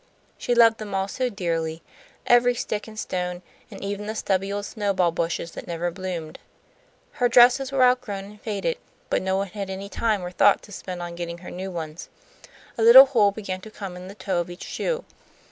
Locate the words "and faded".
8.25-8.79